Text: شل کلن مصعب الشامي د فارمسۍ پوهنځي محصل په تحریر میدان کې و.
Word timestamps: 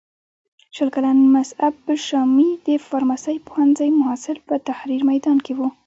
شل 0.75 0.89
کلن 0.95 1.19
مصعب 1.35 1.75
الشامي 1.97 2.49
د 2.67 2.67
فارمسۍ 2.87 3.37
پوهنځي 3.47 3.89
محصل 4.01 4.37
په 4.47 4.55
تحریر 4.67 5.01
میدان 5.09 5.37
کې 5.45 5.53
و. 5.57 5.59